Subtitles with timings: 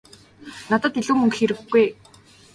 [0.69, 1.91] Надад илүү мөнгө хэрэггүй ээ.